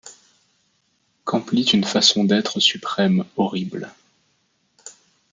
Qu’emplit 1.25 1.61
une 1.61 1.83
façon 1.83 2.23
d’Être 2.23 2.59
Suprême 2.59 3.23
horrible; 3.37 3.91